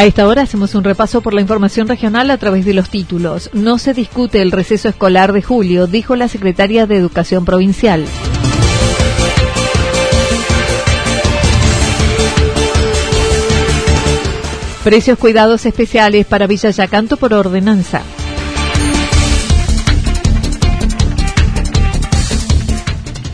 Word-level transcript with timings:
A 0.00 0.06
esta 0.06 0.26
hora 0.26 0.40
hacemos 0.40 0.74
un 0.74 0.82
repaso 0.82 1.20
por 1.20 1.34
la 1.34 1.42
información 1.42 1.86
regional 1.86 2.30
a 2.30 2.38
través 2.38 2.64
de 2.64 2.72
los 2.72 2.88
títulos. 2.88 3.50
No 3.52 3.76
se 3.76 3.92
discute 3.92 4.40
el 4.40 4.50
receso 4.50 4.88
escolar 4.88 5.34
de 5.34 5.42
julio, 5.42 5.86
dijo 5.86 6.16
la 6.16 6.26
secretaria 6.26 6.86
de 6.86 6.96
Educación 6.96 7.44
Provincial. 7.44 8.06
Precios 14.84 15.18
cuidados 15.18 15.66
especiales 15.66 16.24
para 16.24 16.46
Villa 16.46 16.70
Yacanto 16.70 17.18
por 17.18 17.34
ordenanza. 17.34 18.00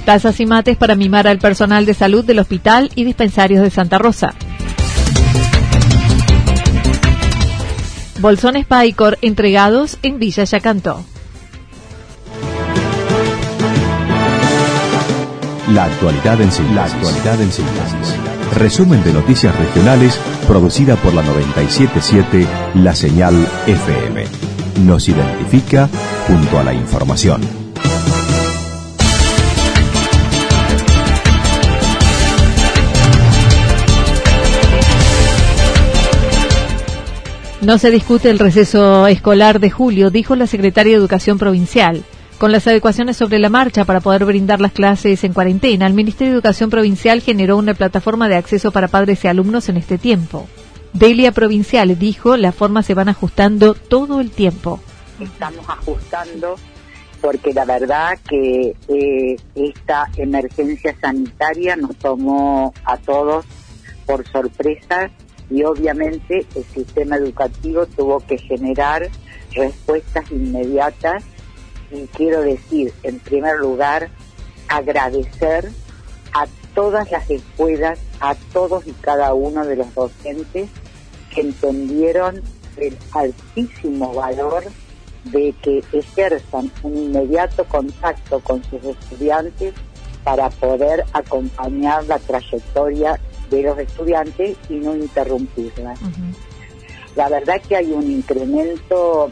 Tasas 0.04 0.40
y 0.40 0.46
mates 0.46 0.76
para 0.76 0.96
mimar 0.96 1.28
al 1.28 1.38
personal 1.38 1.86
de 1.86 1.94
salud 1.94 2.24
del 2.24 2.40
hospital 2.40 2.90
y 2.96 3.04
dispensarios 3.04 3.62
de 3.62 3.70
Santa 3.70 3.98
Rosa. 3.98 4.34
Bolsones 8.20 8.66
Paicor 8.66 9.18
entregados 9.20 9.98
en 10.02 10.18
Villa 10.18 10.44
Yacanto. 10.44 11.04
La 15.72 15.84
actualidad 15.84 16.40
en 16.40 16.50
síntesis. 16.50 16.74
La 16.76 16.84
actualidad 16.84 17.40
en 17.42 17.52
síntesis. 17.52 18.16
Resumen 18.54 19.02
de 19.04 19.12
noticias 19.12 19.54
regionales 19.56 20.18
producida 20.46 20.96
por 20.96 21.12
la 21.12 21.22
977 21.22 22.46
La 22.76 22.94
Señal 22.94 23.34
FM. 23.66 24.24
Nos 24.84 25.08
identifica 25.08 25.88
junto 26.26 26.58
a 26.58 26.64
la 26.64 26.72
información. 26.72 27.65
No 37.66 37.78
se 37.78 37.90
discute 37.90 38.30
el 38.30 38.38
receso 38.38 39.08
escolar 39.08 39.58
de 39.58 39.72
julio, 39.72 40.10
dijo 40.10 40.36
la 40.36 40.46
secretaria 40.46 40.92
de 40.92 40.98
Educación 40.98 41.36
Provincial. 41.36 42.04
Con 42.38 42.52
las 42.52 42.68
adecuaciones 42.68 43.16
sobre 43.16 43.40
la 43.40 43.48
marcha 43.48 43.84
para 43.84 43.98
poder 43.98 44.24
brindar 44.24 44.60
las 44.60 44.70
clases 44.70 45.24
en 45.24 45.32
cuarentena, 45.32 45.88
el 45.88 45.92
Ministerio 45.92 46.30
de 46.30 46.36
Educación 46.36 46.70
Provincial 46.70 47.20
generó 47.22 47.56
una 47.56 47.74
plataforma 47.74 48.28
de 48.28 48.36
acceso 48.36 48.70
para 48.70 48.86
padres 48.86 49.24
y 49.24 49.26
alumnos 49.26 49.68
en 49.68 49.78
este 49.78 49.98
tiempo. 49.98 50.46
Delia 50.92 51.32
Provincial 51.32 51.98
dijo, 51.98 52.36
las 52.36 52.54
formas 52.54 52.86
se 52.86 52.94
van 52.94 53.08
ajustando 53.08 53.74
todo 53.74 54.20
el 54.20 54.30
tiempo. 54.30 54.78
Estamos 55.18 55.68
ajustando 55.68 56.54
porque 57.20 57.52
la 57.52 57.64
verdad 57.64 58.16
que 58.28 58.76
eh, 58.86 59.36
esta 59.56 60.06
emergencia 60.16 60.94
sanitaria 61.00 61.74
nos 61.74 61.96
tomó 61.96 62.72
a 62.84 62.96
todos 62.96 63.44
por 64.06 64.24
sorpresa 64.28 65.10
y 65.50 65.62
obviamente 65.64 66.46
el 66.54 66.64
sistema 66.64 67.16
educativo 67.16 67.86
tuvo 67.86 68.20
que 68.20 68.38
generar 68.38 69.08
respuestas 69.52 70.30
inmediatas 70.30 71.24
y 71.90 72.06
quiero 72.08 72.42
decir, 72.42 72.92
en 73.02 73.20
primer 73.20 73.58
lugar, 73.58 74.10
agradecer 74.68 75.70
a 76.32 76.46
todas 76.74 77.10
las 77.10 77.30
escuelas, 77.30 77.98
a 78.20 78.34
todos 78.52 78.86
y 78.86 78.92
cada 78.92 79.32
uno 79.34 79.64
de 79.64 79.76
los 79.76 79.94
docentes 79.94 80.68
que 81.32 81.40
entendieron 81.40 82.42
el 82.76 82.98
altísimo 83.12 84.12
valor 84.12 84.64
de 85.24 85.54
que 85.62 85.82
ejerzan 85.92 86.70
un 86.82 86.96
inmediato 86.96 87.64
contacto 87.64 88.40
con 88.40 88.62
sus 88.64 88.84
estudiantes 88.84 89.74
para 90.24 90.50
poder 90.50 91.04
acompañar 91.12 92.04
la 92.04 92.18
trayectoria 92.18 93.18
de 93.50 93.62
los 93.62 93.78
estudiantes 93.78 94.56
y 94.68 94.74
no 94.74 94.96
interrumpirla. 94.96 95.94
La 97.14 97.28
verdad 97.28 97.60
que 97.66 97.76
hay 97.76 97.92
un 97.92 98.10
incremento 98.10 99.30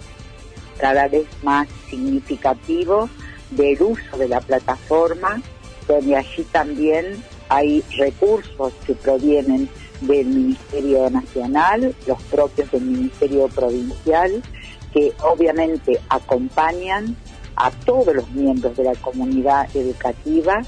cada 0.79 1.09
vez 1.09 1.27
más 1.43 1.69
significativo 1.89 3.09
del 3.51 3.81
uso 3.83 4.17
de 4.17 4.29
la 4.29 4.41
plataforma, 4.41 5.41
donde 5.87 6.17
allí 6.17 6.45
también 6.51 7.23
hay 7.49 7.83
recursos 7.97 8.73
que 8.87 8.95
provienen 8.95 9.69
del 10.01 10.27
Ministerio 10.27 11.09
Nacional, 11.11 11.95
los 12.07 12.23
propios 12.25 12.71
del 12.71 12.83
Ministerio 12.83 13.49
Provincial, 13.49 14.43
que 14.93 15.13
obviamente 15.23 16.01
acompañan 16.09 17.17
a 17.57 17.71
todos 17.71 18.15
los 18.15 18.31
miembros 18.31 18.77
de 18.77 18.85
la 18.85 18.95
comunidad 18.95 19.69
educativa. 19.75 20.63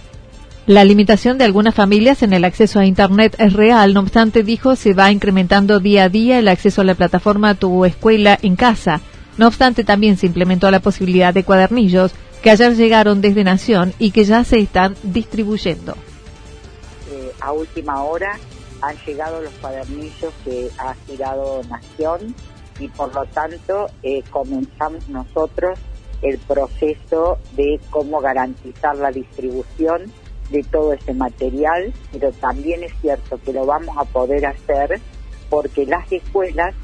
La 0.67 0.85
limitación 0.85 1.39
de 1.39 1.45
algunas 1.45 1.77
familias 1.77 2.25
en 2.25 2.33
el 2.33 2.45
acceso 2.45 2.81
a 2.81 2.87
Internet 2.87 3.37
es 3.39 3.53
real, 3.53 3.95
no 3.95 4.01
obstante, 4.01 4.43
dijo, 4.43 4.75
se 4.75 4.95
va 4.95 5.13
incrementando 5.13 5.79
día 5.79 6.05
a 6.05 6.09
día 6.09 6.41
el 6.41 6.49
acceso 6.49 6.81
a 6.81 6.85
la 6.85 6.97
plataforma 6.97 7.55
Tu 7.55 7.85
Escuela 7.85 8.37
en 8.43 8.57
Casa. 8.57 9.01
No 9.39 9.47
obstante, 9.47 9.85
también 9.85 10.17
se 10.17 10.27
implementó 10.27 10.69
la 10.73 10.81
posibilidad 10.81 11.33
de 11.33 11.45
cuadernillos 11.45 12.11
que 12.43 12.51
ayer 12.51 12.75
llegaron 12.75 13.21
desde 13.21 13.45
Nación 13.45 13.95
y 14.01 14.11
que 14.11 14.25
ya 14.25 14.43
se 14.43 14.59
están 14.59 14.97
distribuyendo. 15.05 15.93
Eh, 17.13 17.31
a 17.41 17.53
última 17.53 18.03
hora 18.03 18.37
han 18.83 18.97
llegado 19.07 19.41
los 19.41 19.53
cuadernillos 19.61 20.35
que 20.45 20.69
ha 20.79 20.97
girado 21.07 21.63
Nación 21.71 22.35
y 22.81 22.89
por 22.89 23.15
lo 23.15 23.25
tanto 23.27 23.87
eh, 24.03 24.25
comenzamos 24.31 25.09
nosotros 25.11 25.79
el 26.23 26.39
proceso 26.39 27.39
de 27.53 27.79
cómo 27.91 28.21
garantizar 28.21 28.97
la 28.97 29.13
distribución 29.13 30.11
de 30.51 30.63
todo 30.65 30.93
ese 30.93 31.13
material, 31.15 31.93
pero 32.13 32.33
también 32.33 32.83
es 32.83 32.93
cierto 33.01 33.39
que 33.45 33.53
lo 33.53 33.67
vamos 33.67 33.97
a 33.99 34.05
poder 34.05 34.47
hacer 34.47 35.01
porque 35.51 35.87
las 35.87 36.11
escuelas 36.11 36.75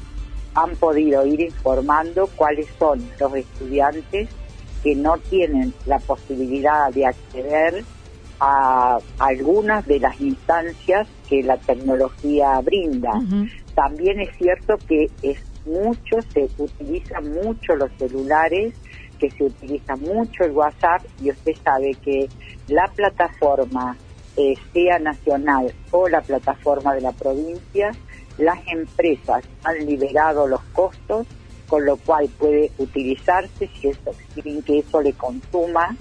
han 0.55 0.75
podido 0.75 1.25
ir 1.25 1.41
informando 1.41 2.29
cuáles 2.35 2.67
son 2.77 3.03
los 3.19 3.35
estudiantes 3.35 4.29
que 4.83 4.95
no 4.95 5.17
tienen 5.17 5.73
la 5.85 5.99
posibilidad 5.99 6.91
de 6.93 7.05
acceder 7.05 7.83
a 8.39 8.97
algunas 9.19 9.85
de 9.87 9.99
las 9.99 10.19
instancias 10.19 11.07
que 11.29 11.41
la 11.41 11.57
tecnología 11.57 12.59
brinda. 12.59 13.11
También 13.73 14.19
es 14.19 14.35
cierto 14.37 14.77
que 14.87 15.09
es 15.21 15.39
mucho, 15.65 16.21
se 16.33 16.49
utilizan 16.57 17.31
mucho 17.31 17.75
los 17.75 17.89
celulares, 17.97 18.73
que 19.19 19.29
se 19.31 19.45
utiliza 19.45 19.95
mucho 19.95 20.43
el 20.43 20.51
WhatsApp 20.51 21.03
y 21.21 21.31
usted 21.31 21.53
sabe 21.63 21.95
que 21.95 22.29
la 22.67 22.85
plataforma, 22.95 23.97
eh, 24.35 24.55
sea 24.73 24.99
nacional 24.99 25.73
o 25.91 26.07
la 26.07 26.21
plataforma 26.21 26.93
de 26.93 27.01
la 27.01 27.11
provincia, 27.11 27.91
las 28.37 28.59
empresas 28.67 29.43
han 29.63 29.85
liberado 29.85 30.47
los 30.47 30.61
costos, 30.73 31.27
con 31.67 31.85
lo 31.85 31.97
cual 31.97 32.29
puede 32.37 32.71
utilizarse 32.77 33.69
si 33.79 33.89
eso, 33.89 34.11
sin 34.33 34.61
que 34.63 34.79
eso 34.79 35.01
le 35.01 35.13
consuma 35.13 35.95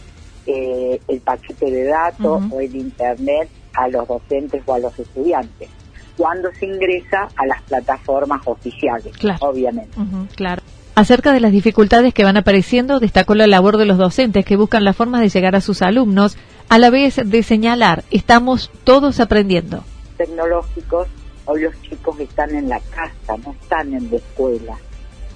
eh, 0.47 1.01
el 1.09 1.21
paquete 1.21 1.71
de 1.71 1.85
datos 1.85 2.43
o 2.51 2.61
el 2.61 2.75
Internet 2.75 3.49
a 3.75 3.89
los 3.89 4.09
docentes 4.09 4.63
o 4.67 4.75
a 4.75 4.79
los 4.79 4.99
estudiantes, 4.99 5.69
cuando 6.17 6.51
se 6.53 6.67
ingresa 6.67 7.29
a 7.37 7.47
las 7.47 7.63
plataformas 7.63 8.41
oficiales, 8.47 9.13
obviamente. 9.41 9.97
claro. 10.35 10.63
Acerca 10.95 11.33
de 11.33 11.41
las 11.41 11.53
dificultades 11.53 12.13
que 12.13 12.25
van 12.25 12.37
apareciendo, 12.37 13.01
destacó 13.01 13.35
la 13.35 13.47
labor 13.47 13.79
de 13.79 13.87
los 13.87 13.97
docentes 13.97 14.45
que 14.45 14.57
buscan 14.57 14.85
la 14.85 14.93
forma 14.93 15.23
de 15.23 15.31
llegar 15.31 15.57
a 15.57 15.63
sus 15.63 15.81
alumnos, 15.81 16.37
a 16.69 16.79
la 16.79 16.91
vez 16.91 17.19
de 17.25 17.43
señalar, 17.43 18.05
estamos 18.11 18.71
todos 18.85 19.19
aprendiendo. 19.19 19.85
Tecnológicos, 20.19 21.09
o 21.47 21.57
los 21.57 21.81
chicos 21.81 22.21
están 22.21 22.55
en 22.55 22.69
la 22.69 22.79
casa, 22.81 23.39
no 23.43 23.53
están 23.53 23.95
en 23.95 24.11
la 24.11 24.17
escuela. 24.19 24.77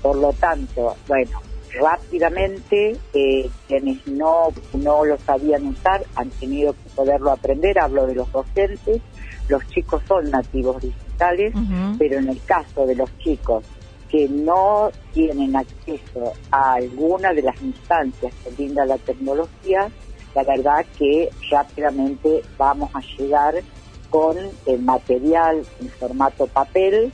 Por 0.03 0.17
lo 0.17 0.33
tanto, 0.35 0.95
bueno, 1.09 1.41
rápidamente 1.81 2.97
eh, 3.15 3.49
quienes 3.67 4.07
no, 4.07 4.49
no 4.75 5.07
lo 5.07 5.19
sabían 5.19 5.67
usar 5.69 6.05
han 6.17 6.29
tenido 6.31 6.75
que 6.75 6.91
poderlo 6.95 7.33
aprender, 7.33 7.79
hablo 7.79 8.07
de 8.07 8.15
los 8.15 8.31
docentes, 8.31 9.01
los 9.49 9.67
chicos 9.69 10.03
son 10.07 10.31
nativos 10.31 10.83
digitales, 10.83 11.55
pero 11.99 12.19
en 12.19 12.29
el 12.29 12.43
caso 12.45 12.87
de 12.87 12.95
los 12.95 13.17
chicos 13.19 13.65
que 14.11 14.29
no 14.29 14.91
tienen 15.13 15.57
acceso 15.57 16.33
a 16.51 16.75
alguna 16.75 17.33
de 17.33 17.43
las 17.43 17.61
instancias 17.63 18.33
que 18.43 18.51
brinda 18.51 18.85
la 18.85 18.99
tecnología, 18.99 19.89
la 20.35 20.45
verdad 20.45 20.85
que 20.99 21.31
rápidamente 21.51 22.43
vamos 22.59 22.91
a 22.95 23.01
llegar 23.19 23.55
con 24.11 24.37
el 24.67 24.81
material 24.81 25.63
en 25.81 25.89
formato 25.89 26.47
papel 26.47 27.11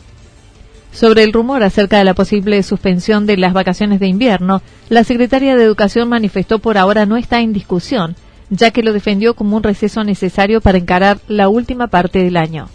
sobre 0.92 1.24
el 1.24 1.32
rumor 1.32 1.62
acerca 1.62 1.96
de 1.96 2.04
la 2.04 2.12
posible 2.12 2.62
suspensión 2.62 3.24
de 3.24 3.38
las 3.38 3.54
vacaciones 3.54 3.98
de 3.98 4.08
invierno, 4.08 4.60
la 4.90 5.04
secretaria 5.04 5.56
de 5.56 5.64
Educación 5.64 6.10
manifestó 6.10 6.58
por 6.58 6.76
ahora 6.76 7.06
no 7.06 7.16
está 7.16 7.40
en 7.40 7.54
discusión, 7.54 8.14
ya 8.50 8.72
que 8.72 8.82
lo 8.82 8.92
defendió 8.92 9.34
como 9.34 9.56
un 9.56 9.62
receso 9.62 10.04
necesario 10.04 10.60
para 10.60 10.76
encarar 10.76 11.18
la 11.28 11.48
última 11.48 11.86
parte 11.86 12.22
del 12.22 12.36
año. 12.36 12.68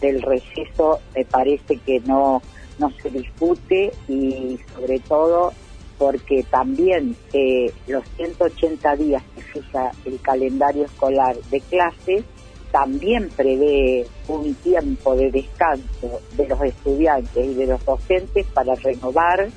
Del 0.00 0.22
receso 0.22 1.00
me 1.14 1.26
parece 1.26 1.76
que 1.84 2.00
no, 2.06 2.40
no 2.78 2.90
se 3.02 3.10
discute 3.10 3.92
y 4.08 4.58
sobre 4.74 4.98
todo 5.00 5.52
porque 5.98 6.44
también 6.48 7.16
eh, 7.32 7.72
los 7.88 8.04
180 8.16 8.96
días 8.96 9.22
que 9.34 9.42
fija 9.42 9.90
el 10.04 10.20
calendario 10.20 10.84
escolar 10.84 11.36
de 11.50 11.60
clases 11.60 12.24
también 12.70 13.30
prevé 13.34 14.06
un 14.28 14.54
tiempo 14.54 15.16
de 15.16 15.30
descanso 15.30 16.20
de 16.36 16.46
los 16.46 16.60
estudiantes 16.62 17.46
y 17.46 17.54
de 17.54 17.66
los 17.66 17.84
docentes 17.84 18.46
para 18.52 18.74
renovar 18.74 19.48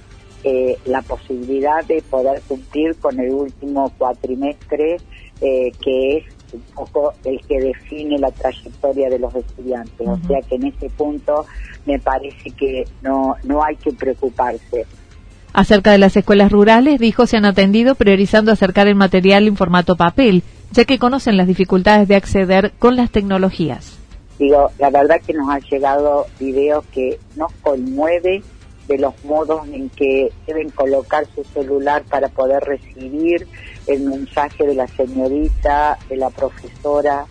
eh, 0.44 0.77
la 0.85 1.01
posibilidad 1.01 1.85
de 1.85 2.01
poder 2.01 2.41
cumplir 2.47 2.95
con 3.00 3.19
el 3.19 3.31
último 3.31 3.91
cuatrimestre 3.97 4.97
eh, 5.41 5.71
que 5.83 6.18
es 6.18 6.23
un 6.53 6.62
poco 6.74 7.13
el 7.24 7.39
que 7.48 7.59
define 7.59 8.18
la 8.18 8.31
trayectoria 8.31 9.09
de 9.09 9.19
los 9.19 9.33
estudiantes. 9.36 10.07
O 10.07 10.18
sea 10.27 10.42
que 10.42 10.56
en 10.56 10.68
ese 10.68 10.89
punto 10.89 11.45
me 11.86 12.00
parece 12.00 12.51
que 12.51 12.86
no, 13.01 13.36
no 13.44 13.63
hay 13.63 13.75
que 13.75 13.92
preocuparse. 13.92 14.86
Acerca 15.53 15.92
de 15.92 15.98
las 15.98 16.15
escuelas 16.15 16.51
rurales, 16.51 17.00
dijo, 17.00 17.25
se 17.25 17.38
han 17.38 17.45
atendido 17.45 17.95
priorizando 17.95 18.51
acercar 18.51 18.88
el 18.88 18.95
material 18.95 19.48
en 19.48 19.57
formato 19.57 19.98
papel 19.98 20.44
ya 20.71 20.86
que 20.86 21.00
conocen 21.00 21.38
las 21.38 21.48
dificultades 21.48 22.07
de 22.07 22.15
acceder 22.15 22.71
con 22.80 22.95
las 22.95 23.12
tecnologías. 23.12 23.97
Digo, 24.39 24.71
la 24.80 24.89
verdad 24.89 25.21
que 25.25 25.33
nos 25.33 25.50
han 25.50 25.62
llegado 25.62 26.25
videos 26.39 26.83
que 26.94 27.19
nos 27.36 27.51
conmueve 27.62 28.42
de 28.88 28.97
los 28.97 29.13
modos 29.24 29.68
en 29.68 29.89
que 29.89 30.31
deben 30.47 30.69
colocar 30.69 31.25
su 31.36 31.44
celular 31.44 32.04
para 32.09 32.30
poder 32.30 32.63
recibir 32.63 33.47
el 33.88 34.01
mensaje 34.01 34.66
de 34.66 34.75
la 34.75 34.88
señorita, 34.88 35.98
de 36.10 36.18
la 36.18 36.30
profesora. 36.30 37.25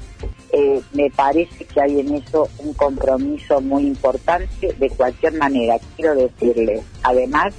Eh, 0.53 0.81
me 0.93 1.11
parece 1.11 1.65
que 1.65 1.81
hay 1.81 2.01
en 2.01 2.15
eso 2.15 2.49
un 2.59 2.75
compromiso 2.75 3.61
muy 3.61 3.87
importante. 3.87 4.75
De 4.79 4.91
cualquier 4.91 5.35
manera, 5.35 5.79
quiero 5.97 6.15
decirles, 6.15 6.83
además, 7.03 7.55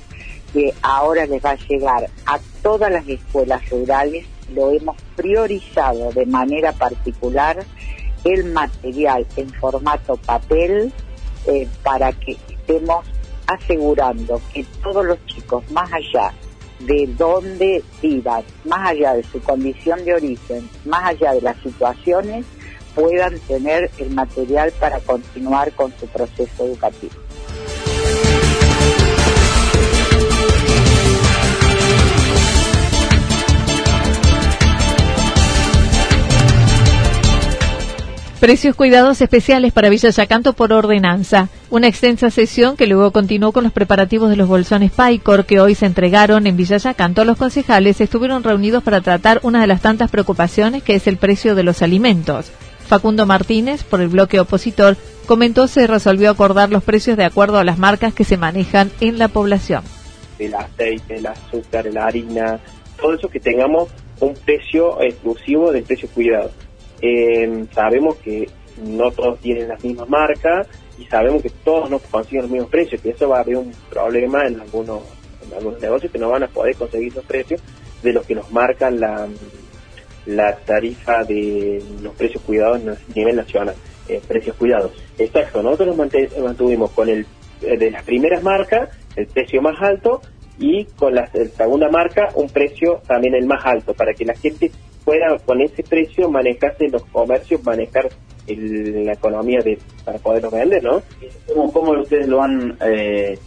que 0.53 0.73
ahora 0.81 1.25
les 1.25 1.43
va 1.43 1.51
a 1.51 1.67
llegar 1.67 2.09
a 2.25 2.39
todas 2.61 2.91
las 2.91 3.07
escuelas 3.07 3.67
rurales 3.69 4.25
lo 4.53 4.71
hemos 4.71 4.97
priorizado 5.15 6.11
de 6.11 6.25
manera 6.25 6.73
particular 6.73 7.63
el 8.23 8.45
material 8.45 9.25
en 9.35 9.49
formato 9.53 10.17
papel 10.17 10.93
eh, 11.47 11.67
para 11.83 12.11
que 12.11 12.37
estemos 12.49 13.05
asegurando 13.47 14.39
que 14.53 14.63
todos 14.83 15.05
los 15.05 15.25
chicos, 15.25 15.69
más 15.71 15.91
allá 15.91 16.33
de 16.85 17.07
dónde 17.17 17.83
vivan, 18.01 18.43
más 18.65 18.89
allá 18.89 19.13
de 19.13 19.23
su 19.23 19.41
condición 19.41 20.03
de 20.05 20.15
origen, 20.15 20.69
más 20.85 21.05
allá 21.05 21.33
de 21.33 21.41
las 21.41 21.57
situaciones, 21.61 22.45
puedan 22.95 23.39
tener 23.39 23.89
el 23.97 24.11
material 24.11 24.71
para 24.79 24.99
continuar 24.99 25.71
con 25.73 25.93
su 25.99 26.07
proceso 26.07 26.65
educativo. 26.65 27.13
Precios 38.41 38.75
cuidados 38.75 39.21
especiales 39.21 39.71
para 39.71 39.89
Villa 39.89 40.09
Yacanto 40.09 40.53
por 40.53 40.73
ordenanza. 40.73 41.49
Una 41.69 41.87
extensa 41.87 42.31
sesión 42.31 42.75
que 42.75 42.87
luego 42.87 43.11
continuó 43.11 43.51
con 43.51 43.63
los 43.63 43.71
preparativos 43.71 44.31
de 44.31 44.35
los 44.35 44.47
bolsones 44.47 44.91
PAICOR 44.91 45.45
que 45.45 45.59
hoy 45.59 45.75
se 45.75 45.85
entregaron 45.85 46.47
en 46.47 46.57
Villa 46.57 46.77
Yacanto. 46.77 47.23
Los 47.23 47.37
concejales 47.37 48.01
estuvieron 48.01 48.41
reunidos 48.41 48.81
para 48.81 49.01
tratar 49.01 49.41
una 49.43 49.61
de 49.61 49.67
las 49.67 49.83
tantas 49.83 50.09
preocupaciones 50.09 50.81
que 50.81 50.95
es 50.95 51.05
el 51.05 51.17
precio 51.17 51.53
de 51.53 51.61
los 51.61 51.83
alimentos. 51.83 52.51
Facundo 52.87 53.27
Martínez, 53.27 53.83
por 53.83 54.01
el 54.01 54.07
bloque 54.07 54.39
opositor, 54.39 54.97
comentó 55.27 55.67
se 55.67 55.85
resolvió 55.85 56.31
acordar 56.31 56.71
los 56.71 56.83
precios 56.83 57.17
de 57.17 57.25
acuerdo 57.25 57.59
a 57.59 57.63
las 57.63 57.77
marcas 57.77 58.11
que 58.11 58.23
se 58.23 58.37
manejan 58.37 58.89
en 59.01 59.19
la 59.19 59.27
población. 59.27 59.83
El 60.39 60.55
aceite, 60.55 61.17
el 61.17 61.27
azúcar, 61.27 61.85
la 61.93 62.07
harina, 62.07 62.59
todo 62.99 63.13
eso 63.13 63.29
que 63.29 63.39
tengamos 63.39 63.89
un 64.19 64.33
precio 64.33 64.99
exclusivo 64.99 65.71
del 65.71 65.83
precio 65.83 66.09
cuidado 66.09 66.49
eh, 67.01 67.65
sabemos 67.73 68.15
que 68.17 68.49
no 68.83 69.11
todos 69.11 69.39
tienen 69.39 69.67
las 69.67 69.83
mismas 69.83 70.09
marcas 70.09 70.67
y 70.97 71.05
sabemos 71.05 71.41
que 71.41 71.49
todos 71.49 71.89
no 71.89 71.99
consiguen 71.99 72.43
los 72.43 72.51
mismos 72.51 72.69
precios, 72.69 73.01
que 73.01 73.09
eso 73.09 73.29
va 73.29 73.37
a 73.37 73.41
haber 73.41 73.57
un 73.57 73.73
problema 73.89 74.45
en 74.45 74.59
algunos, 74.59 75.01
negocios 75.81 76.11
que 76.11 76.19
no 76.19 76.29
van 76.29 76.43
a 76.43 76.47
poder 76.47 76.75
conseguir 76.75 77.13
los 77.15 77.25
precios 77.25 77.61
de 78.03 78.13
los 78.13 78.25
que 78.25 78.35
nos 78.35 78.51
marcan 78.51 78.99
la, 78.99 79.27
tarifa 80.65 81.23
de 81.23 81.83
los 82.01 82.13
precios 82.13 82.41
cuidados 82.43 82.81
a 82.87 83.13
nivel 83.15 83.35
nacional, 83.35 83.75
eh, 84.07 84.21
precios 84.27 84.55
cuidados. 84.55 84.91
Exacto, 85.17 85.61
nosotros 85.61 85.97
nos 85.97 86.43
mantuvimos 86.43 86.91
con 86.91 87.09
el 87.09 87.25
eh, 87.61 87.77
de 87.77 87.91
las 87.91 88.03
primeras 88.03 88.41
marcas, 88.43 88.89
el 89.15 89.27
precio 89.27 89.61
más 89.61 89.79
alto, 89.81 90.21
y 90.57 90.85
con 90.85 91.15
la 91.15 91.27
segunda 91.27 91.89
marca 91.89 92.29
un 92.35 92.49
precio 92.49 93.01
también 93.07 93.35
el 93.35 93.45
más 93.45 93.65
alto, 93.65 93.93
para 93.93 94.13
que 94.13 94.25
la 94.25 94.35
gente 94.35 94.71
pueda 95.03 95.37
con 95.45 95.61
ese 95.61 95.83
precio 95.83 96.29
manejarse 96.29 96.89
los 96.89 97.03
comercios, 97.05 97.63
manejar 97.63 98.09
la 98.47 99.13
economía 99.13 99.59
de 99.63 99.77
para 100.03 100.17
poderlos 100.17 100.51
vender, 100.51 100.83
¿no? 100.83 101.01
¿Cómo, 101.71 101.91
ustedes 101.91 102.27
lo 102.27 102.41
han... 102.41 102.77
Eh... 102.81 103.37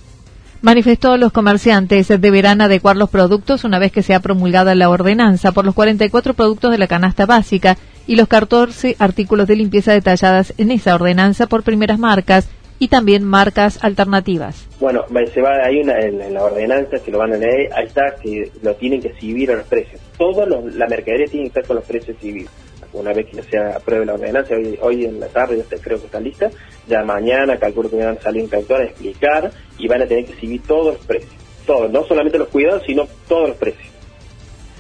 Manifestó 0.63 1.19
los 1.19 1.31
comerciantes 1.33 2.09
deberán 2.09 2.63
adecuar 2.63 2.97
los 2.97 3.11
productos 3.11 3.65
una 3.65 3.79
vez 3.79 3.93
que 3.93 4.03
sea 4.03 4.21
promulgada 4.21 4.75
la 4.75 4.89
ordenanza 4.89 5.53
por 5.53 5.67
los 5.67 5.75
44 5.75 6.33
productos 6.33 6.71
de 6.71 6.79
la 6.79 6.87
canasta 6.87 7.27
básica 7.27 7.77
y 8.07 8.17
los 8.17 8.29
14 8.29 8.97
artículos 8.99 9.47
de 9.47 9.57
limpieza 9.57 9.93
detalladas 9.93 10.55
en 10.57 10.71
esa 10.71 10.95
ordenanza 10.95 11.47
por 11.47 11.65
primeras 11.65 11.99
marcas 11.99 12.49
y 12.79 12.89
también 12.89 13.25
marcas 13.25 13.83
alternativas. 13.83 14.67
Bueno, 14.81 15.05
se 15.33 15.41
va, 15.41 15.65
hay 15.65 15.81
una 15.81 15.99
en, 16.01 16.35
la 16.35 16.45
ordenanza 16.45 16.99
que 16.99 17.11
lo 17.11 17.19
van 17.19 17.33
a 17.33 17.37
leer, 17.37 17.73
ahí 17.75 17.87
está 17.87 18.17
que 18.23 18.51
lo 18.63 18.75
tienen 18.75 19.01
que 19.01 19.09
exhibir 19.09 19.51
a 19.53 19.57
los 19.57 19.67
precios. 19.67 20.01
Toda 20.19 20.47
la 20.47 20.87
mercadería 20.87 21.27
tiene 21.27 21.45
que 21.45 21.49
estar 21.49 21.67
con 21.67 21.77
los 21.77 21.85
precios 21.85 22.17
exhibidos. 22.17 22.53
Una 22.93 23.13
vez 23.13 23.27
que 23.27 23.43
se 23.43 23.59
apruebe 23.59 24.07
la 24.07 24.15
ordenanza, 24.15 24.55
hoy, 24.81 25.05
en 25.05 25.19
la 25.19 25.27
tarde 25.27 25.57
ya 25.69 25.79
creo 25.79 25.99
que 25.99 26.07
está 26.07 26.21
lista, 26.21 26.51
ya 26.87 27.03
mañana 27.03 27.59
calculo 27.59 27.91
que 27.91 27.97
van 27.97 28.17
a 28.17 28.21
salir 28.21 28.45
un 28.45 28.75
a 28.77 28.85
explicar 28.85 29.51
y 29.79 29.89
van 29.89 30.03
a 30.03 30.07
tener 30.07 30.27
que 30.27 30.33
exhibir 30.33 30.63
todos 30.63 30.95
los 30.95 31.05
precios. 31.05 31.35
Todos, 31.67 31.91
no 31.91 32.05
solamente 32.05 32.39
los 32.39 32.49
cuidados, 32.49 32.85
sino 32.87 33.09
todos 33.27 33.49
los 33.49 33.57
precios. 33.57 33.89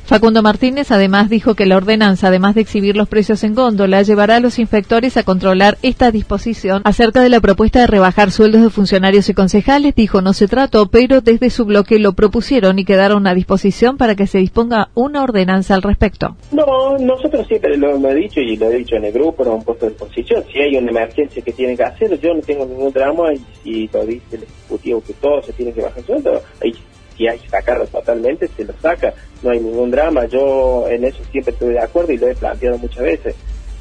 Facundo 0.06 0.42
Martínez 0.42 0.90
además 0.90 1.30
dijo 1.30 1.54
que 1.54 1.64
la 1.64 1.78
ordenanza, 1.78 2.28
además 2.28 2.54
de 2.54 2.60
exhibir 2.60 2.94
los 2.94 3.08
precios 3.08 3.42
en 3.42 3.54
góndola, 3.54 4.02
llevará 4.02 4.36
a 4.36 4.40
los 4.40 4.58
inspectores 4.58 5.16
a 5.16 5.22
controlar 5.22 5.78
esta 5.82 6.10
disposición 6.10 6.82
acerca 6.84 7.22
de 7.22 7.30
la 7.30 7.40
propuesta 7.40 7.80
de 7.80 7.86
rebajar 7.86 8.30
sueldos 8.30 8.60
de 8.62 8.68
funcionarios 8.68 9.30
y 9.30 9.34
concejales. 9.34 9.94
Dijo 9.94 10.20
no 10.20 10.34
se 10.34 10.46
trató, 10.46 10.90
pero 10.90 11.22
desde 11.22 11.48
su 11.48 11.64
bloque 11.64 11.98
lo 11.98 12.12
propusieron 12.12 12.78
y 12.78 12.84
quedaron 12.84 13.26
a 13.26 13.34
disposición 13.34 13.96
para 13.96 14.14
que 14.14 14.26
se 14.26 14.38
disponga 14.38 14.90
una 14.94 15.22
ordenanza 15.22 15.74
al 15.74 15.80
respecto. 15.80 16.36
No, 16.52 16.98
nosotros 16.98 17.46
siempre 17.46 17.74
lo 17.78 17.96
hemos 17.96 18.14
dicho 18.14 18.40
y 18.40 18.58
lo 18.58 18.70
he 18.70 18.76
dicho 18.76 18.96
en 18.96 19.06
el 19.06 19.12
grupo, 19.12 19.42
lo 19.42 19.52
hemos 19.52 19.64
puesto 19.64 19.86
a 19.86 19.88
disposición. 19.88 20.44
Si 20.52 20.58
hay 20.58 20.76
una 20.76 20.90
emergencia 20.90 21.42
que 21.42 21.52
tiene 21.52 21.78
que 21.78 21.82
hacer, 21.82 22.20
yo 22.20 22.34
no 22.34 22.42
tengo 22.42 22.66
ningún 22.66 22.92
drama 22.92 23.32
y 23.32 23.40
si 23.62 23.90
lo 23.90 24.04
dice 24.04 24.36
el 24.36 24.42
Ejecutivo 24.42 25.02
que 25.02 25.14
todo 25.14 25.42
se 25.42 25.52
tiene 25.54 25.72
que 25.72 25.80
bajar 25.80 26.02
sueldo, 26.04 26.42
ahí 26.62 26.74
si 27.16 27.28
hay 27.28 27.38
que 27.38 27.48
sacarlo 27.48 27.86
totalmente, 27.86 28.48
se 28.48 28.64
lo 28.64 28.72
saca, 28.80 29.14
no 29.42 29.50
hay 29.50 29.60
ningún 29.60 29.90
drama, 29.90 30.26
yo 30.26 30.86
en 30.88 31.04
eso 31.04 31.22
siempre 31.30 31.52
estoy 31.52 31.74
de 31.74 31.80
acuerdo 31.80 32.12
y 32.12 32.18
lo 32.18 32.28
he 32.28 32.34
planteado 32.34 32.78
muchas 32.78 33.02
veces. 33.02 33.34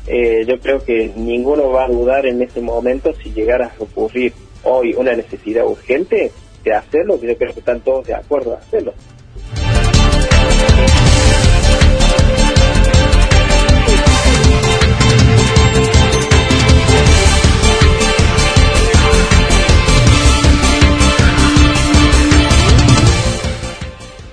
Eh, 0.05 0.43
yo 0.45 0.59
creo 0.59 0.79
que 0.79 1.11
ninguno 1.15 1.69
va 1.69 1.85
a 1.85 1.87
dudar 1.87 2.25
en 2.25 2.41
este 2.41 2.59
momento 2.59 3.13
si 3.23 3.31
llegara 3.31 3.67
a 3.67 3.83
ocurrir 3.83 4.33
hoy 4.63 4.93
una 4.93 5.13
necesidad 5.13 5.65
urgente, 5.65 6.31
de 6.63 6.73
hacerlo, 6.73 7.19
yo 7.21 7.37
creo 7.37 7.53
que 7.53 7.59
están 7.59 7.81
todos 7.81 8.07
de 8.07 8.15
acuerdo 8.15 8.51
de 8.51 8.57
hacerlo. 8.57 8.93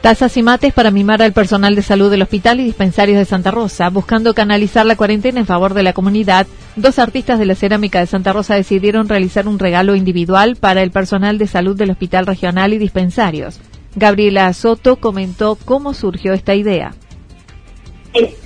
Tazas 0.00 0.34
y 0.38 0.42
mates 0.42 0.72
para 0.72 0.90
mimar 0.90 1.20
al 1.20 1.34
personal 1.34 1.76
de 1.76 1.82
salud 1.82 2.10
del 2.10 2.22
hospital 2.22 2.58
y 2.58 2.64
dispensarios 2.64 3.18
de 3.18 3.26
Santa 3.26 3.50
Rosa. 3.50 3.90
Buscando 3.90 4.32
canalizar 4.32 4.86
la 4.86 4.96
cuarentena 4.96 5.40
en 5.40 5.46
favor 5.46 5.74
de 5.74 5.82
la 5.82 5.92
comunidad, 5.92 6.46
dos 6.74 6.98
artistas 6.98 7.38
de 7.38 7.44
la 7.44 7.54
cerámica 7.54 8.00
de 8.00 8.06
Santa 8.06 8.32
Rosa 8.32 8.54
decidieron 8.54 9.10
realizar 9.10 9.46
un 9.46 9.58
regalo 9.58 9.94
individual 9.94 10.56
para 10.56 10.82
el 10.82 10.90
personal 10.90 11.36
de 11.36 11.46
salud 11.46 11.76
del 11.76 11.90
hospital 11.90 12.24
regional 12.24 12.72
y 12.72 12.78
dispensarios. 12.78 13.60
Gabriela 13.94 14.50
Soto 14.54 14.96
comentó 14.96 15.58
cómo 15.66 15.92
surgió 15.92 16.32
esta 16.32 16.54
idea. 16.54 16.94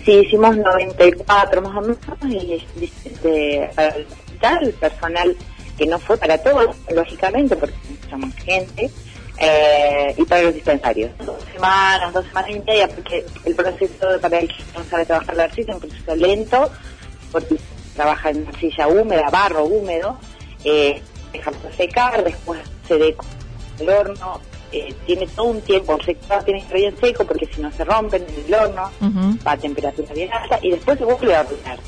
Sí, 0.05 0.13
hicimos 0.13 0.57
94 0.57 1.63
más 1.63 1.77
o 1.77 1.81
menos 1.81 1.99
y 2.27 2.65
este, 2.83 3.71
para 3.77 3.95
el 3.95 4.07
hospital, 4.07 4.75
personal 4.81 5.37
que 5.79 5.87
no 5.87 6.01
fue 6.01 6.17
para 6.17 6.37
todos, 6.39 6.77
lógicamente, 6.93 7.55
porque 7.55 7.77
somos 8.11 8.35
gente, 8.35 8.91
eh, 9.39 10.15
y 10.17 10.25
para 10.25 10.43
los 10.43 10.55
dispensarios. 10.55 11.11
Dos 11.25 11.43
semanas, 11.53 12.13
dos 12.13 12.25
semanas 12.27 12.51
y 12.51 12.61
media, 12.61 12.89
porque 12.89 13.25
el 13.45 13.55
proceso 13.55 14.21
para 14.21 14.39
el 14.39 14.49
que 14.49 14.65
no 14.77 14.85
sabe 14.85 15.07
trabajar 15.07 15.37
la 15.37 15.45
arcilla 15.45 15.75
es 15.75 15.83
un 15.83 15.89
proceso 15.89 16.17
lento, 16.17 16.71
porque 17.33 17.57
trabaja 17.95 18.31
en 18.31 18.47
arcilla 18.47 18.89
húmeda, 18.89 19.31
barro 19.31 19.65
húmedo, 19.65 20.19
eh, 20.65 21.03
dejamos 21.33 21.61
secar, 21.77 22.23
después 22.23 22.61
se 22.87 22.99
deca 22.99 23.25
el 23.79 23.89
horno, 23.89 24.41
eh, 24.73 24.95
tiene 25.07 25.27
todo 25.29 25.47
un 25.47 25.61
tiempo, 25.61 25.99
se 26.05 26.15
tiene 26.15 26.61
que 26.61 26.65
estar 26.65 26.77
bien 26.77 26.97
seco 27.01 27.25
porque 27.25 27.47
si 27.47 27.61
no 27.61 27.71
se 27.73 27.85
rompen 27.85 28.25
en 28.29 28.45
el 28.45 28.55
horno, 28.55 28.91
va 29.47 29.53
a 29.53 29.57
temperatura 29.57 30.13
bien 30.13 30.33
alta 30.33 30.59
y 30.63 30.71
después 30.71 30.99
se 30.99 31.05
vuelve 31.05 31.35
a 31.35 31.41
hornear. 31.43 31.79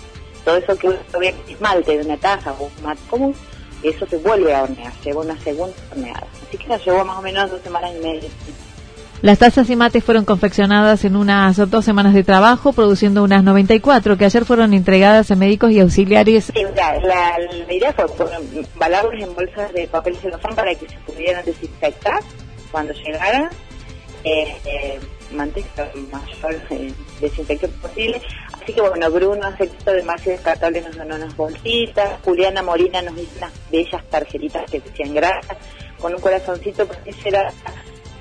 Todo 0.44 0.56
eso 0.56 0.76
que 0.78 0.88
uno 0.88 0.98
ve 1.18 1.34
esmalte 1.48 1.98
de 1.98 2.04
una 2.04 2.16
taza 2.16 2.52
o 2.52 2.64
un 2.64 2.84
mat 2.84 2.98
común, 3.10 3.34
eso 3.82 4.06
se 4.06 4.16
vuelve 4.18 4.54
a 4.54 4.62
hornear, 4.62 4.92
lleva 5.04 5.22
una 5.22 5.38
segunda 5.40 5.74
horneada. 5.90 6.26
Así 6.46 6.58
que 6.58 6.66
nos 6.66 6.84
llevó 6.84 7.04
más 7.04 7.18
o 7.18 7.22
menos 7.22 7.50
dos 7.50 7.60
semanas 7.62 7.92
y 7.96 8.04
media. 8.04 8.30
Las 9.22 9.38
tazas 9.38 9.68
y 9.70 9.76
mates 9.76 10.04
fueron 10.04 10.24
confeccionadas 10.26 11.04
en 11.04 11.16
unas 11.16 11.56
dos 11.70 11.84
semanas 11.84 12.12
de 12.12 12.22
trabajo, 12.22 12.72
produciendo 12.72 13.22
unas 13.22 13.42
94 13.42 14.16
que 14.18 14.26
ayer 14.26 14.44
fueron 14.44 14.74
entregadas 14.74 15.30
a 15.30 15.36
médicos 15.36 15.70
y 15.70 15.80
auxiliares. 15.80 16.52
Sí, 16.54 16.62
la, 16.74 16.98
la, 17.00 17.72
idea 17.72 17.94
fue 17.94 18.06
balarlos 18.76 19.14
en 19.14 19.34
bolsas 19.34 19.72
de 19.72 19.88
papel 19.88 20.16
celofán 20.16 20.54
para 20.54 20.74
que 20.74 20.86
se 20.86 20.96
pudieran 21.06 21.44
desinfectar 21.44 22.20
cuando 22.70 22.92
llegaran. 22.92 23.48
Eh, 24.22 24.54
eh, 24.64 25.00
manteca 25.32 25.88
mayor 26.12 26.60
eh, 26.70 26.92
desinfección 27.20 27.70
posible. 27.80 28.20
Así 28.66 28.74
que 28.74 28.80
bueno, 28.80 29.08
Bruno 29.12 29.46
hace 29.46 29.62
esto 29.62 29.92
de 29.92 30.02
más 30.02 30.24
descartable 30.24 30.80
nos 30.80 30.96
donó 30.96 31.14
unas 31.14 31.36
bolsitas, 31.36 32.18
Juliana 32.24 32.64
Molina 32.64 33.00
nos 33.00 33.16
hizo 33.16 33.36
unas 33.36 33.52
bellas 33.70 34.04
tarjetitas 34.10 34.68
que 34.68 34.80
decían 34.80 35.14
gracias, 35.14 35.56
con 36.00 36.12
un 36.12 36.20
corazoncito, 36.20 36.84
porque 36.84 37.10
esa 37.10 37.28
era 37.28 37.52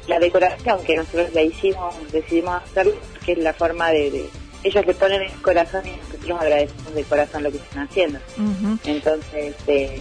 la 0.05 0.19
decoración 0.19 0.83
que 0.83 0.97
nosotros 0.97 1.33
la 1.33 1.41
hicimos, 1.41 1.95
decidimos 2.11 2.61
hacer, 2.61 2.93
que 3.25 3.31
es 3.31 3.39
la 3.39 3.53
forma 3.53 3.89
de, 3.89 4.29
ellos 4.61 4.85
le 4.85 4.93
ponen 4.93 5.23
el 5.23 5.41
corazón 5.41 5.81
y 5.87 5.97
nosotros 5.97 6.39
agradecemos 6.39 6.93
de 6.93 7.03
corazón 7.05 7.41
lo 7.41 7.49
que 7.49 7.57
están 7.57 7.87
haciendo. 7.87 8.19
Entonces, 8.85 9.55
eh, 9.65 9.99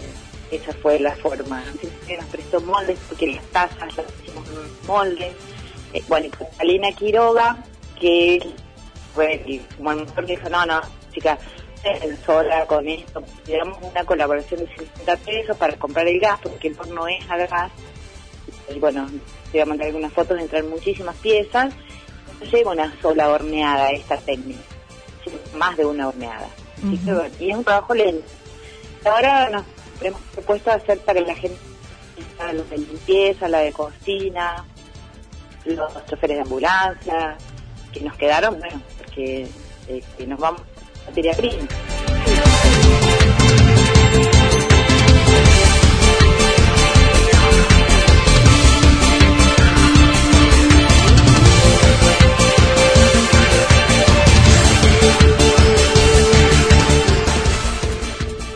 esa 0.51 0.75
fue 0.75 1.01
la 1.01 1.17
forma. 1.17 1.65
Nos 1.65 2.27
prestó 2.27 2.61
moldes, 2.61 2.99
porque 3.09 3.29
las 3.29 3.45
tazas 3.47 3.97
las 3.97 4.07
hicimos 4.23 4.45
moldes 4.87 5.33
eh, 5.95 6.03
bueno, 6.07 6.27
y 6.27 6.29
Catalina 6.29 6.93
Quiroga, 6.93 7.65
que 7.99 8.41
fue 9.15 9.63
como 9.77 9.93
el 9.93 9.99
motor 9.99 10.27
que 10.27 10.37
dijo, 10.37 10.49
no, 10.49 10.67
no, 10.67 10.81
chica, 11.13 11.39
sola 12.25 12.67
con 12.67 12.89
esto, 12.89 13.23
damos 13.47 13.79
una 13.83 14.05
colaboración 14.05 14.61
de 14.61 14.69
50 14.77 15.17
pesos 15.19 15.57
para 15.57 15.77
comprar 15.77 16.09
el 16.09 16.19
gas, 16.19 16.41
porque 16.43 16.69
el 16.69 16.79
horno 16.79 17.07
es 17.07 17.31
a 17.31 17.37
gas, 17.37 17.73
y 18.75 18.79
bueno, 18.79 19.07
te 19.53 19.59
voy 19.59 19.61
a 19.61 19.67
mandar 19.67 19.87
algunas 19.89 20.13
fotos, 20.13 20.39
entrar 20.39 20.65
muchísimas 20.65 21.17
piezas, 21.17 21.75
no 22.41 22.47
lleva 22.51 22.73
una 22.73 23.01
sola 23.01 23.29
horneada 23.29 23.91
esta 23.91 24.17
técnica, 24.17 24.61
más 25.57 25.77
de 25.77 25.85
una 25.85 26.09
horneada. 26.09 26.49
y 27.39 27.51
es 27.51 27.57
un 27.57 27.65
trabajo 27.65 27.95
lento. 27.95 28.27
Ahora 29.05 29.51
nos 29.51 29.65
hemos 30.03 30.21
propuesto 30.33 30.71
hacer 30.71 30.99
para 31.01 31.21
la 31.21 31.35
gente 31.35 31.59
la 32.39 32.53
de 32.53 32.79
limpieza, 32.79 33.49
la 33.49 33.59
de 33.59 33.73
cocina, 33.73 34.65
los 35.65 36.07
choferes 36.07 36.37
de 36.37 36.43
ambulancia, 36.43 37.37
que 37.93 38.01
nos 38.01 38.17
quedaron, 38.17 38.59
bueno, 38.59 38.81
eh, 39.17 40.03
que 40.17 40.27
nos 40.27 40.39
vamos 40.39 40.63
a 41.03 41.07
materia 41.07 41.35
prima. 41.35 41.69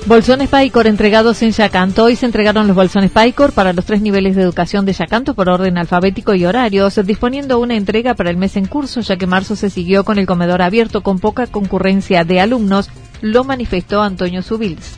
Bolsones 0.08 0.48
Paicor 0.48 0.86
entregados 0.86 1.42
en 1.42 1.50
Yacanto. 1.50 2.04
Hoy 2.04 2.16
se 2.16 2.24
entregaron 2.24 2.66
los 2.66 2.74
bolsones 2.74 3.10
Paicor 3.10 3.52
para 3.52 3.74
los 3.74 3.84
tres 3.84 4.00
niveles 4.00 4.36
de 4.36 4.42
educación 4.42 4.86
de 4.86 4.94
Yacanto 4.94 5.34
por 5.34 5.50
orden 5.50 5.76
alfabético 5.76 6.32
y 6.32 6.46
horarios, 6.46 6.98
disponiendo 7.04 7.58
una 7.58 7.76
entrega 7.76 8.14
para 8.14 8.30
el 8.30 8.38
mes 8.38 8.56
en 8.56 8.64
curso, 8.64 9.02
ya 9.02 9.18
que 9.18 9.26
marzo 9.26 9.54
se 9.54 9.68
siguió 9.68 10.04
con 10.04 10.18
el 10.18 10.24
comedor 10.24 10.62
abierto 10.62 11.02
con 11.02 11.18
poca 11.18 11.46
concurrencia 11.46 12.24
de 12.24 12.40
alumnos, 12.40 12.88
lo 13.20 13.44
manifestó 13.44 14.00
Antonio 14.00 14.40
Subils. 14.40 14.96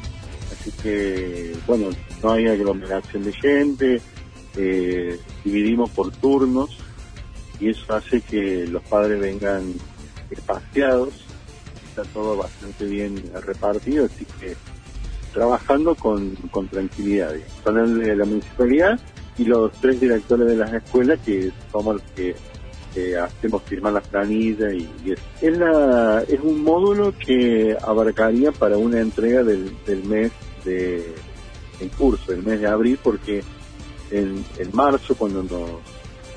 Así 0.52 0.70
que, 0.80 1.56
bueno, 1.66 1.88
no 2.22 2.30
hay 2.30 2.46
aglomeración 2.46 3.24
de 3.24 3.32
gente, 3.32 4.00
eh, 4.56 5.18
dividimos 5.44 5.90
por 5.90 6.12
turnos 6.12 6.78
y 7.58 7.70
eso 7.70 7.96
hace 7.96 8.20
que 8.20 8.64
los 8.68 8.84
padres 8.84 9.18
vengan 9.18 9.74
espaciados, 10.30 11.08
está 11.88 12.04
todo 12.04 12.36
bastante 12.36 12.84
bien 12.84 13.20
repartido, 13.44 14.04
así 14.04 14.24
que 14.38 14.54
trabajando 15.32 15.94
con, 15.94 16.34
con 16.50 16.68
tranquilidad. 16.68 17.32
Son 17.64 17.78
el 17.78 17.98
de 17.98 18.16
la 18.16 18.24
municipalidad 18.24 19.00
y 19.38 19.44
los 19.44 19.72
tres 19.80 20.00
directores 20.00 20.46
de 20.46 20.56
las 20.56 20.72
escuelas 20.72 21.18
que 21.24 21.50
somos 21.70 21.96
los 21.96 22.04
que 22.14 22.34
hacemos 23.16 23.62
firmar 23.62 23.92
la 23.92 24.00
planilla 24.00 24.72
y, 24.72 24.88
es. 25.40 25.58
la, 25.58 26.24
es 26.26 26.40
un 26.40 26.62
módulo 26.62 27.14
que 27.16 27.76
abarcaría 27.80 28.50
para 28.52 28.76
una 28.76 29.00
entrega 29.00 29.44
del, 29.44 29.72
mes 30.04 30.32
de 30.64 31.14
en 31.78 31.88
curso, 31.90 32.32
el 32.32 32.42
mes 32.42 32.60
de 32.60 32.66
abril, 32.66 32.98
porque 33.02 33.42
en, 34.10 34.44
en 34.58 34.70
marzo 34.74 35.14
cuando 35.14 35.42
nos, 35.42 35.70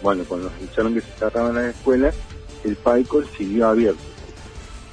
bueno, 0.01 0.23
cuando 0.27 0.49
nos 0.49 0.59
dijeron 0.61 0.93
que 0.93 1.01
se 1.01 1.11
cerraban 1.17 1.55
las 1.55 1.75
escuelas, 1.75 2.15
el 2.63 2.75
PAICOL 2.75 3.27
siguió 3.35 3.67
abierto 3.67 4.01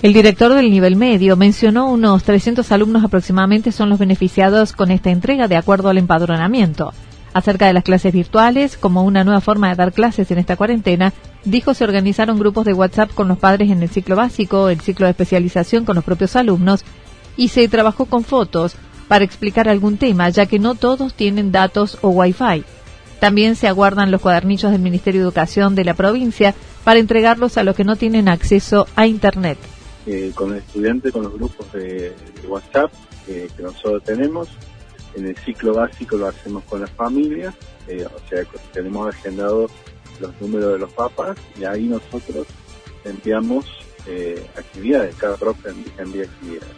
el 0.02 0.14
director 0.14 0.54
del 0.54 0.70
nivel 0.70 0.96
medio 0.96 1.36
mencionó 1.36 1.90
unos 1.90 2.22
300 2.24 2.72
alumnos 2.72 3.04
aproximadamente 3.04 3.70
son 3.70 3.90
los 3.90 3.98
beneficiados 3.98 4.72
con 4.72 4.90
esta 4.90 5.10
entrega 5.10 5.46
de 5.46 5.56
acuerdo 5.56 5.90
al 5.90 5.98
empadronamiento. 5.98 6.94
Acerca 7.34 7.66
de 7.66 7.74
las 7.74 7.84
clases 7.84 8.12
virtuales, 8.12 8.78
como 8.78 9.02
una 9.02 9.24
nueva 9.24 9.42
forma 9.42 9.68
de 9.68 9.74
dar 9.74 9.92
clases 9.92 10.30
en 10.30 10.38
esta 10.38 10.56
cuarentena, 10.56 11.12
dijo 11.44 11.74
se 11.74 11.84
organizaron 11.84 12.38
grupos 12.38 12.64
de 12.64 12.72
WhatsApp 12.72 13.12
con 13.12 13.28
los 13.28 13.38
padres 13.38 13.70
en 13.70 13.82
el 13.82 13.90
ciclo 13.90 14.16
básico, 14.16 14.70
el 14.70 14.80
ciclo 14.80 15.04
de 15.04 15.10
especialización 15.10 15.84
con 15.84 15.96
los 15.96 16.04
propios 16.04 16.34
alumnos 16.34 16.82
y 17.36 17.48
se 17.48 17.68
trabajó 17.68 18.06
con 18.06 18.24
fotos 18.24 18.76
para 19.06 19.24
explicar 19.24 19.68
algún 19.68 19.98
tema, 19.98 20.30
ya 20.30 20.46
que 20.46 20.58
no 20.58 20.76
todos 20.76 21.12
tienen 21.12 21.52
datos 21.52 21.98
o 22.00 22.08
Wi-Fi. 22.08 22.64
También 23.20 23.54
se 23.54 23.68
aguardan 23.68 24.10
los 24.10 24.22
cuadernillos 24.22 24.72
del 24.72 24.80
Ministerio 24.80 25.20
de 25.20 25.24
Educación 25.24 25.74
de 25.74 25.84
la 25.84 25.92
provincia 25.92 26.54
para 26.84 27.00
entregarlos 27.00 27.58
a 27.58 27.64
los 27.64 27.76
que 27.76 27.84
no 27.84 27.96
tienen 27.96 28.28
acceso 28.28 28.86
a 28.96 29.06
Internet. 29.06 29.58
Eh, 30.12 30.32
con 30.34 30.50
el 30.50 30.58
estudiante, 30.58 31.12
con 31.12 31.22
los 31.22 31.34
grupos 31.34 31.72
de, 31.72 32.12
WhatsApp 32.48 32.92
que 33.24 33.48
nosotros 33.60 34.02
tenemos. 34.02 34.48
En 35.14 35.24
el 35.24 35.36
ciclo 35.36 35.72
básico 35.74 36.16
lo 36.16 36.26
hacemos 36.26 36.64
con 36.64 36.80
las 36.80 36.90
familias, 36.90 37.54
eh, 37.86 38.04
o 38.04 38.28
sea, 38.28 38.44
tenemos 38.72 39.14
agendado 39.14 39.68
los 40.18 40.40
números 40.40 40.72
de 40.72 40.78
los 40.80 40.92
papas 40.94 41.36
y 41.56 41.62
ahí 41.62 41.84
nosotros 41.84 42.48
enviamos 43.04 43.66
eh, 44.08 44.44
actividades, 44.56 45.14
cada 45.14 45.36
profe 45.36 45.68
envía 45.96 46.24
actividades. 46.24 46.74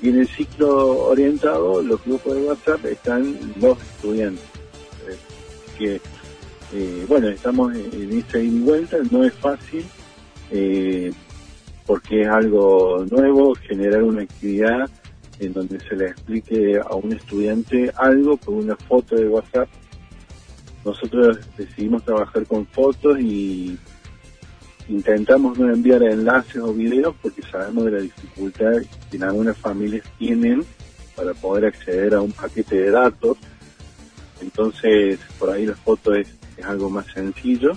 Y 0.00 0.10
en 0.10 0.20
el 0.20 0.28
ciclo 0.28 1.06
orientado, 1.06 1.82
los 1.82 2.04
grupos 2.04 2.36
de 2.36 2.42
WhatsApp 2.42 2.84
están 2.84 3.54
los 3.60 3.76
estudiantes. 3.82 4.44
que, 5.76 6.00
bueno, 7.08 7.26
estamos 7.28 7.74
en 7.74 8.18
esta 8.18 8.38
ida 8.38 8.56
y 8.56 8.60
vuelta, 8.60 8.98
no 9.10 9.24
es 9.24 9.34
fácil. 9.34 9.84
Porque 11.88 12.22
es 12.22 12.28
algo 12.28 13.04
nuevo 13.10 13.56
generar 13.56 14.04
una 14.04 14.22
actividad 14.22 14.88
en 15.40 15.52
donde 15.52 15.80
se 15.80 15.96
le 15.96 16.06
explique 16.06 16.78
a 16.78 16.94
un 16.94 17.12
estudiante 17.12 17.90
algo 17.96 18.36
por 18.36 18.54
una 18.54 18.76
foto 18.76 19.16
de 19.16 19.28
WhatsApp 19.28 19.68
nosotros 20.88 21.38
decidimos 21.56 22.02
trabajar 22.04 22.46
con 22.46 22.66
fotos 22.66 23.20
y 23.20 23.78
intentamos 24.88 25.58
no 25.58 25.70
enviar 25.70 26.02
enlaces 26.02 26.62
o 26.62 26.72
videos 26.72 27.14
porque 27.20 27.42
sabemos 27.42 27.84
de 27.84 27.90
la 27.90 28.00
dificultad 28.00 28.72
que 29.10 29.22
algunas 29.22 29.56
familias 29.58 30.06
tienen 30.18 30.64
para 31.14 31.34
poder 31.34 31.66
acceder 31.66 32.14
a 32.14 32.22
un 32.22 32.32
paquete 32.32 32.80
de 32.80 32.90
datos. 32.90 33.36
Entonces, 34.40 35.18
por 35.38 35.50
ahí 35.50 35.66
la 35.66 35.74
foto 35.74 36.14
es, 36.14 36.28
algo 36.64 36.90
más 36.90 37.06
sencillo. 37.14 37.72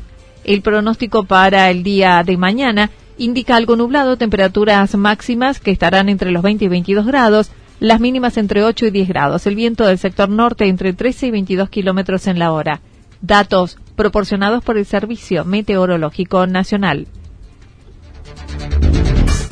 El 0.44 0.60
pronóstico 0.60 1.24
para 1.24 1.70
el 1.70 1.82
día 1.82 2.22
de 2.24 2.36
mañana 2.36 2.90
indica 3.18 3.56
algo 3.56 3.76
nublado, 3.76 4.16
temperaturas 4.16 4.94
máximas 4.96 5.60
que 5.60 5.70
estarán 5.70 6.08
entre 6.08 6.30
los 6.30 6.42
20 6.42 6.64
y 6.64 6.68
22 6.68 7.06
grados, 7.06 7.50
las 7.80 8.00
mínimas 8.00 8.36
entre 8.36 8.64
8 8.64 8.86
y 8.86 8.90
10 8.90 9.08
grados, 9.08 9.46
el 9.46 9.56
viento 9.56 9.86
del 9.86 9.98
sector 9.98 10.28
norte 10.28 10.66
entre 10.66 10.92
13 10.92 11.26
y 11.26 11.30
22 11.30 11.68
kilómetros 11.68 12.26
en 12.26 12.38
la 12.38 12.52
hora. 12.52 12.80
Datos 13.20 13.78
proporcionados 13.96 14.62
por 14.62 14.76
el 14.76 14.86
Servicio 14.86 15.44
Meteorológico 15.44 16.46
Nacional. 16.46 17.06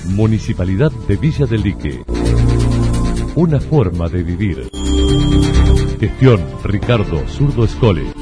Municipalidad 0.06 0.92
de 1.08 1.16
Villa 1.16 1.46
del 1.46 1.62
Lique. 1.62 2.04
Una 3.34 3.60
forma 3.60 4.08
de 4.08 4.22
vivir. 4.22 4.68
Gestión 5.98 6.44
Ricardo 6.64 7.26
Zurdo 7.28 7.64
Escole. 7.64 8.21